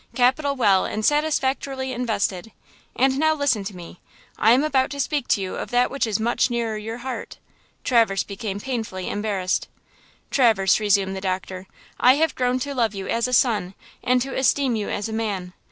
[0.15, 2.51] Capital well and satisfactory invested!
[2.95, 3.99] And now listen to me!
[4.35, 7.37] I am about to speak to you of that which is much nearer your heart–"
[7.83, 9.67] Traverse became painfully embarrassed.
[10.31, 11.67] "Traverse," resumed the doctor,
[11.99, 15.13] "I have grown to love you as a son, and to esteem you as a
[15.13, 15.53] man.